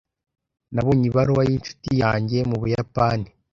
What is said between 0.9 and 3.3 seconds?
ibaruwa yincuti yanjye mu Buyapani.